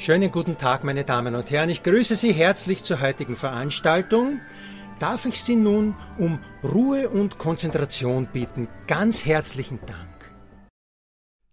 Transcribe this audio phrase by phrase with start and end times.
[0.00, 1.70] Schönen guten Tag, meine Damen und Herren.
[1.70, 4.40] Ich grüße Sie herzlich zur heutigen Veranstaltung.
[5.00, 8.68] Darf ich Sie nun um Ruhe und Konzentration bitten?
[8.86, 10.30] Ganz herzlichen Dank.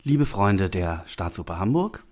[0.03, 2.05] Liebe Freunde der Staatsoper Hamburg,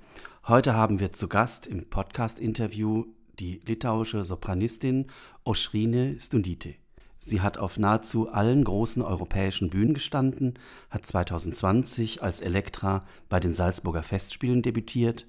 [0.47, 3.05] heute haben wir zu Gast im Podcast-Interview
[3.39, 5.11] die litauische Sopranistin
[5.43, 6.73] Oschrine Stundite.
[7.19, 10.57] Sie hat auf nahezu allen großen europäischen Bühnen gestanden,
[10.89, 15.27] hat 2020 als Elektra bei den Salzburger Festspielen debütiert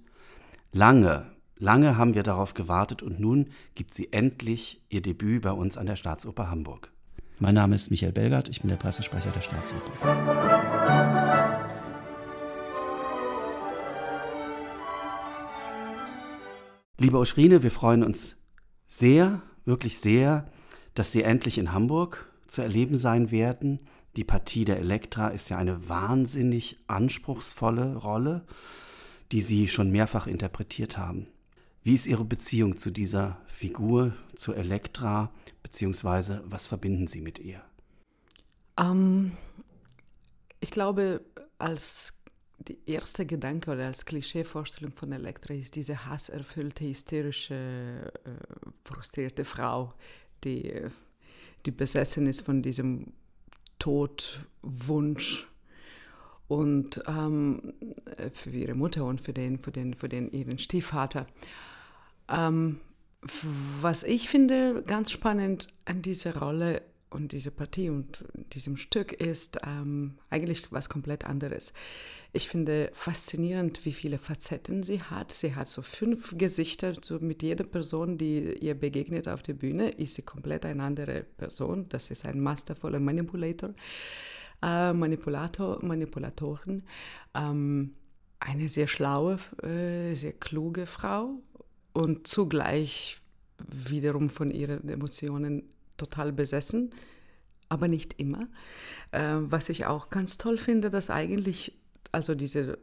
[0.76, 5.78] Lange, lange haben wir darauf gewartet und nun gibt sie endlich ihr Debüt bei uns
[5.78, 6.90] an der Staatsoper Hamburg.
[7.38, 9.92] Mein Name ist Michael Belgard, ich bin der Pressesprecher der Staatsoper.
[16.98, 18.36] Liebe Oschrine, wir freuen uns
[18.88, 20.50] sehr, wirklich sehr,
[20.94, 23.78] dass Sie endlich in Hamburg zu erleben sein werden.
[24.16, 28.44] Die Partie der Elektra ist ja eine wahnsinnig anspruchsvolle Rolle
[29.34, 31.26] die Sie schon mehrfach interpretiert haben.
[31.82, 37.60] Wie ist Ihre Beziehung zu dieser Figur, zu Elektra, beziehungsweise was verbinden Sie mit ihr?
[38.78, 39.32] Um,
[40.60, 41.20] ich glaube,
[41.58, 42.12] als
[42.58, 48.30] die erste Gedanke oder als Klischeevorstellung von Elektra ist diese hasserfüllte, hysterische, äh,
[48.84, 49.94] frustrierte Frau,
[50.44, 50.80] die,
[51.66, 53.14] die besessen ist von diesem
[53.80, 55.48] Todwunsch
[56.48, 57.74] und ähm,
[58.32, 61.26] für ihre Mutter und für den, für den, für den ihren Stiefvater.
[62.28, 62.80] Ähm,
[63.80, 69.60] was ich finde ganz spannend an dieser Rolle und dieser Partie und diesem Stück ist
[69.64, 71.72] ähm, eigentlich was komplett anderes.
[72.32, 75.30] Ich finde faszinierend, wie viele Facetten sie hat.
[75.30, 76.94] Sie hat so fünf Gesichter.
[77.00, 81.22] So mit jeder Person, die ihr begegnet auf der Bühne, ist sie komplett eine andere
[81.22, 81.88] Person.
[81.88, 83.70] Das ist ein mastervoller Manipulator
[84.64, 86.82] äh, Manipulator, Manipulatoren.
[87.34, 87.94] Ähm,
[88.40, 91.42] eine sehr schlaue, äh, sehr kluge Frau
[91.92, 93.20] und zugleich
[93.68, 95.62] wiederum von ihren Emotionen
[95.96, 96.90] total besessen,
[97.68, 98.48] aber nicht immer.
[99.12, 101.78] Äh, was ich auch ganz toll finde, dass eigentlich,
[102.12, 102.78] also diese,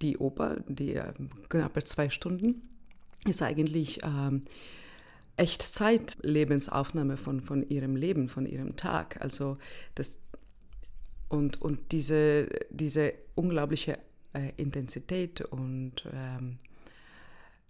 [0.00, 1.12] die Oper, die äh,
[1.48, 2.62] knappe zwei Stunden,
[3.26, 4.42] ist eigentlich ähm,
[5.36, 9.20] Echtzeit-Lebensaufnahme von, von ihrem Leben, von ihrem Tag.
[9.22, 9.58] Also
[9.94, 10.18] das
[11.30, 13.98] und, und diese, diese unglaubliche
[14.34, 16.58] äh, Intensität und ähm,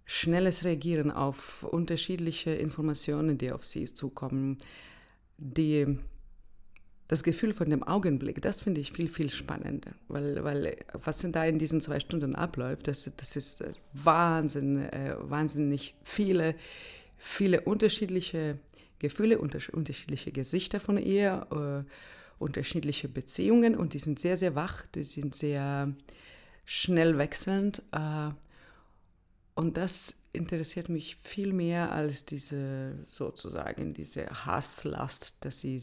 [0.03, 4.57] schnelles Reagieren auf unterschiedliche Informationen, die auf sie zukommen,
[5.37, 5.99] die,
[7.07, 11.31] das Gefühl von dem Augenblick, das finde ich viel, viel spannender, weil, weil was denn
[11.31, 16.55] da in diesen zwei Stunden abläuft, das, das ist äh, Wahnsinn, äh, wahnsinnig viele,
[17.17, 18.57] viele unterschiedliche
[18.97, 21.85] Gefühle, unter, unterschiedliche Gesichter von ihr.
[21.85, 21.89] Äh,
[22.41, 25.93] unterschiedliche Beziehungen und die sind sehr, sehr wach, die sind sehr
[26.65, 27.83] schnell wechselnd.
[27.91, 28.31] Äh,
[29.53, 35.81] und das interessiert mich viel mehr als diese sozusagen diese Hasslast, dass sie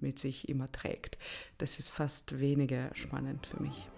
[0.00, 1.18] mit sich immer trägt.
[1.58, 3.88] Das ist fast weniger spannend für mich.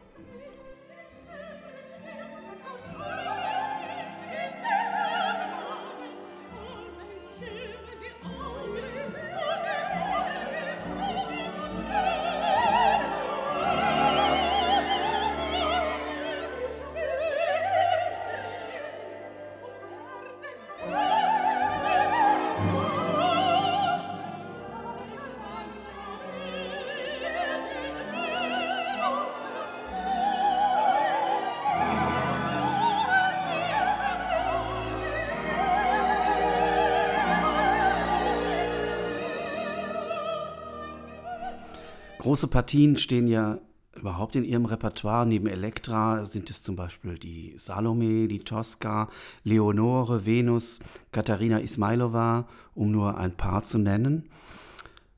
[42.18, 43.60] Große Partien stehen ja
[43.94, 45.26] überhaupt in ihrem Repertoire.
[45.26, 49.08] Neben Elektra sind es zum Beispiel die Salome, die Tosca,
[49.44, 50.80] Leonore, Venus,
[51.12, 54.28] Katharina Ismailova, um nur ein paar zu nennen.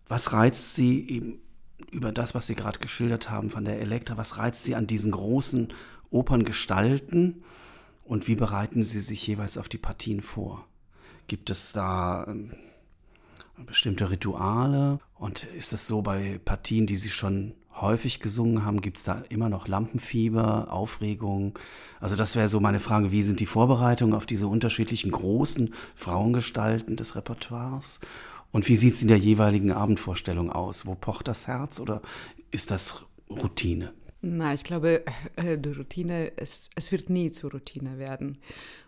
[0.08, 1.38] Was reizt Sie eben
[1.90, 5.12] über das, was Sie gerade geschildert haben von der Elektra, was reizt Sie an diesen
[5.12, 5.72] großen
[6.10, 7.44] Operngestalten
[8.04, 10.66] und wie bereiten Sie sich jeweils auf die Partien vor?
[11.28, 12.50] Gibt es da ähm,
[13.66, 14.98] bestimmte Rituale?
[15.14, 19.22] Und ist es so bei Partien, die Sie schon häufig gesungen haben, gibt es da
[19.28, 21.58] immer noch Lampenfieber, Aufregung?
[22.00, 26.96] Also das wäre so meine Frage, wie sind die Vorbereitungen auf diese unterschiedlichen großen Frauengestalten
[26.96, 28.00] des Repertoires?
[28.52, 30.86] Und wie sieht es in der jeweiligen Abendvorstellung aus?
[30.86, 32.02] Wo pocht das Herz oder
[32.50, 33.92] ist das Routine?
[34.22, 35.02] Na, ich glaube,
[35.36, 38.36] äh, die Routine, es, es wird nie zur Routine werden.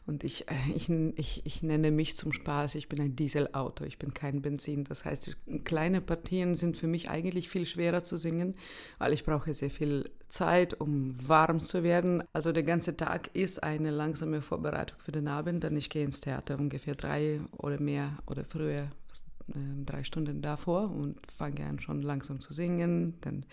[0.06, 3.98] Und ich, äh, ich, ich, ich nenne mich zum Spaß, ich bin ein Dieselauto, ich
[3.98, 4.84] bin kein Benzin.
[4.84, 5.34] Das heißt,
[5.64, 8.56] kleine Partien sind für mich eigentlich viel schwerer zu singen,
[8.98, 12.22] weil ich brauche sehr viel Zeit, um warm zu werden.
[12.34, 16.20] Also der ganze Tag ist eine langsame Vorbereitung für den Abend, denn ich gehe ins
[16.20, 18.90] Theater ungefähr drei oder mehr oder früher
[19.48, 23.46] äh, drei Stunden davor und fange an schon langsam zu singen, dann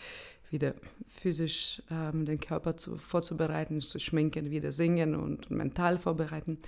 [0.51, 0.73] wieder
[1.07, 6.59] physisch ähm, den Körper zu, vorzubereiten, zu schminken, wieder singen und mental vorbereiten.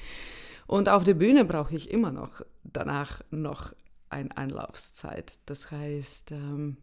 [0.68, 3.74] Und auf der Bühne brauche ich immer noch danach noch
[4.10, 5.39] eine Anlaufzeit.
[5.45, 6.78] Das heißt, ähm,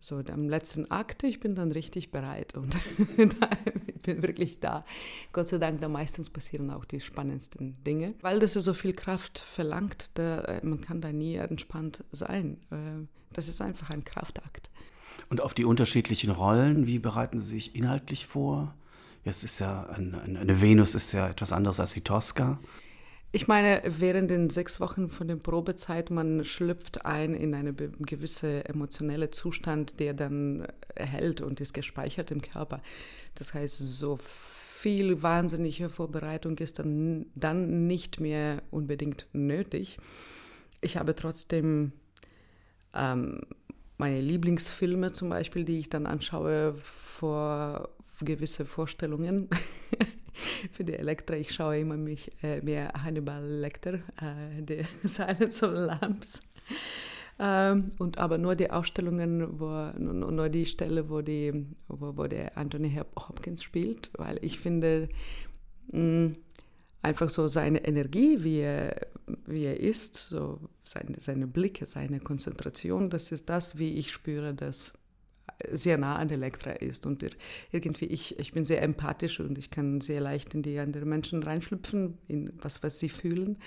[0.00, 2.74] so am letzten Akt, ich bin dann richtig bereit und
[3.16, 4.82] ich bin wirklich da.
[5.32, 9.38] Gott sei Dank, da meistens passieren auch die spannendsten Dinge, weil das so viel Kraft
[9.38, 12.58] verlangt, da, äh, man kann da nie entspannt sein.
[12.70, 14.70] Äh, das ist einfach ein Kraftakt.
[15.28, 18.74] Und auf die unterschiedlichen Rollen, wie bereiten Sie sich inhaltlich vor?
[19.24, 22.58] Es ist ja, ein, eine Venus ist ja etwas anderes als die Tosca.
[23.34, 28.66] Ich meine, während den sechs Wochen von der Probezeit, man schlüpft ein in einen gewisse
[28.66, 30.66] emotionelle Zustand, der dann
[30.96, 32.82] hält und ist gespeichert im Körper.
[33.34, 39.96] Das heißt, so viel wahnsinnige Vorbereitung ist dann, dann nicht mehr unbedingt nötig.
[40.82, 41.92] Ich habe trotzdem
[42.92, 43.40] ähm,
[43.98, 47.88] meine Lieblingsfilme zum Beispiel, die ich dann anschaue vor
[48.20, 49.48] gewisse Vorstellungen.
[50.72, 55.72] Für die Elektra, ich schaue immer mich, äh, mehr Hannibal Lecter, äh, The Silence of
[55.74, 56.40] Lamps.
[57.38, 62.26] Ähm, und aber nur die Ausstellungen, wo, nur, nur die Stelle, wo, die, wo, wo
[62.26, 65.08] der Anthony Hopkins spielt, weil ich finde,
[65.90, 66.32] mh, mm,
[67.02, 69.08] einfach so seine Energie, wie er,
[69.46, 74.54] wie er ist, so seine, seine Blicke, seine Konzentration, das ist das, wie ich spüre,
[74.54, 74.92] dass
[75.70, 77.06] sehr nah an Elektra ist.
[77.06, 77.24] Und
[77.70, 81.42] irgendwie, ich, ich bin sehr empathisch und ich kann sehr leicht in die anderen Menschen
[81.42, 83.58] reinschlüpfen, in was, was sie fühlen.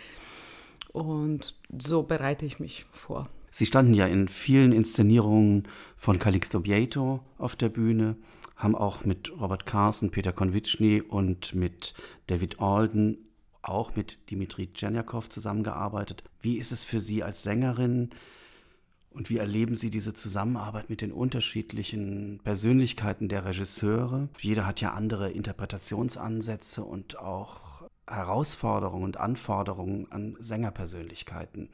[0.92, 3.30] Und so bereite ich mich vor.
[3.52, 8.18] Sie standen ja in vielen Inszenierungen von Calixto Bieto auf der Bühne,
[8.56, 11.94] haben auch mit Robert Carson, Peter Konvitschny und mit
[12.28, 13.18] David Alden
[13.62, 16.24] auch mit Dimitri Tscherniakow zusammengearbeitet.
[16.42, 18.12] Wie ist es für Sie als Sängerin
[19.10, 24.30] und wie erleben Sie diese Zusammenarbeit mit den unterschiedlichen Persönlichkeiten der Regisseure?
[24.40, 31.70] Jeder hat ja andere Interpretationsansätze und auch Herausforderungen und Anforderungen an Sängerpersönlichkeiten.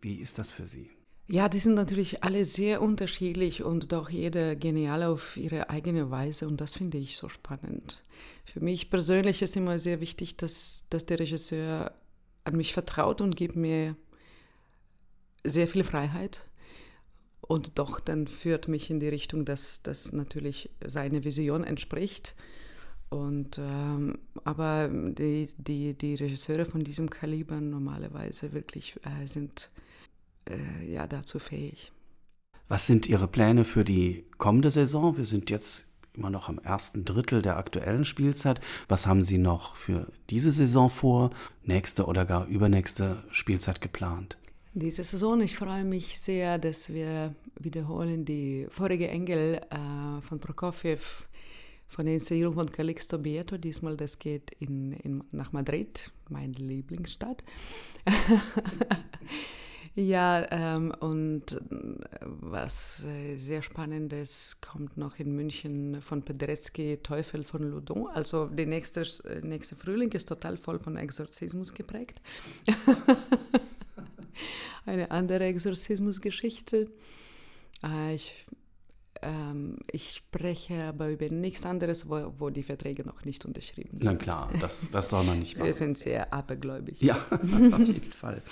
[0.00, 0.90] Wie ist das für Sie?
[1.32, 6.48] Ja, die sind natürlich alle sehr unterschiedlich und doch jeder genial auf ihre eigene Weise
[6.48, 8.02] und das finde ich so spannend.
[8.44, 11.94] Für mich persönlich ist immer sehr wichtig, dass, dass der Regisseur
[12.42, 13.94] an mich vertraut und gibt mir
[15.44, 16.44] sehr viel Freiheit
[17.42, 22.34] und doch dann führt mich in die Richtung, dass das natürlich seine Vision entspricht.
[23.08, 29.70] Und, ähm, aber die, die, die Regisseure von diesem Kaliber normalerweise wirklich äh, sind
[30.50, 31.92] äh, ja dazu fähig.
[32.68, 35.16] Was sind Ihre Pläne für die kommende Saison?
[35.16, 38.60] Wir sind jetzt immer noch am ersten Drittel der aktuellen Spielzeit.
[38.88, 41.30] Was haben Sie noch für diese Saison vor,
[41.64, 44.38] nächste oder gar übernächste Spielzeit geplant?
[44.72, 50.98] Diese Saison, ich freue mich sehr, dass wir wiederholen die vorige Engel äh, von Prokofjew
[51.88, 53.58] von der Inszenierung von Calixto Bieto.
[53.58, 57.42] Diesmal, das geht in, in, nach Madrid, meine Lieblingsstadt.
[59.96, 61.58] Ja, ähm, und äh,
[62.22, 68.06] was äh, sehr spannendes kommt noch in München von Pedretzky, Teufel von Loudon.
[68.06, 72.22] Also der nächste, äh, nächste Frühling ist total voll von Exorzismus geprägt.
[74.86, 76.88] Eine andere Exorzismusgeschichte.
[77.82, 78.46] Äh, ich
[79.92, 84.04] ich spreche aber über nichts anderes, wo, wo, die Verträge noch nicht unterschrieben sind.
[84.04, 85.66] Na klar, das, das soll man nicht machen.
[85.66, 87.00] Wir sind sehr abergläubig.
[87.00, 88.42] Ja, auf jeden Fall.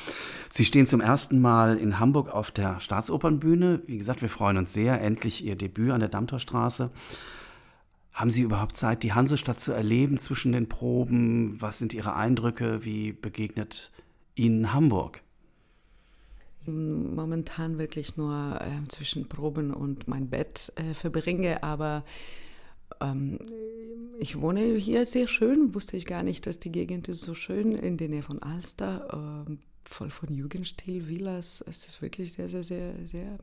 [0.50, 3.82] Sie stehen zum ersten Mal in Hamburg auf der Staatsopernbühne.
[3.86, 5.00] Wie gesagt, wir freuen uns sehr.
[5.00, 6.90] Endlich Ihr Debüt an der Dammtorstraße.
[8.12, 11.62] Haben Sie überhaupt Zeit, die Hansestadt zu erleben zwischen den Proben?
[11.62, 12.84] Was sind Ihre Eindrücke?
[12.84, 13.92] Wie begegnet
[14.34, 15.22] Ihnen Hamburg?
[16.66, 22.04] Momentan wirklich nur äh, zwischen Proben und mein Bett äh, verbringe, aber
[23.00, 23.38] ähm,
[24.18, 27.72] ich wohne hier sehr schön, wusste ich gar nicht, dass die Gegend ist so schön,
[27.72, 31.64] in der Nähe von Alster, äh, voll von Jugendstil, Villas.
[31.66, 33.38] Es ist wirklich sehr, sehr, sehr, sehr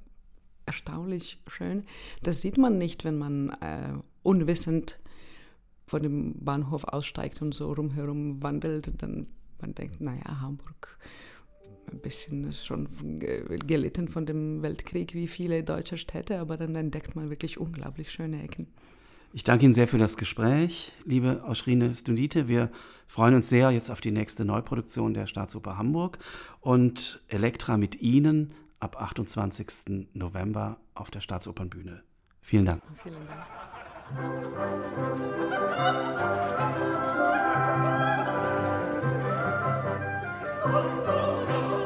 [0.65, 1.85] erstaunlich schön.
[2.23, 3.93] Das sieht man nicht, wenn man äh,
[4.23, 4.99] unwissend
[5.87, 9.01] von dem Bahnhof aussteigt und so rumherum wandelt.
[9.01, 9.27] Dann
[9.61, 10.97] man denkt, naja, Hamburg
[11.95, 12.87] ein bisschen schon
[13.19, 18.43] gelitten von dem Weltkrieg, wie viele deutsche Städte, aber dann entdeckt man wirklich unglaublich schöne
[18.43, 18.67] Ecken.
[19.33, 22.47] Ich danke Ihnen sehr für das Gespräch, liebe Oschrine Stundite.
[22.47, 22.71] Wir
[23.07, 26.19] freuen uns sehr jetzt auf die nächste Neuproduktion der Staatsoper Hamburg
[26.61, 30.07] und Elektra mit Ihnen ab 28.
[30.13, 32.03] November auf der Staatsopernbühne.
[32.41, 32.81] Vielen Dank.
[33.03, 33.45] Vielen Dank.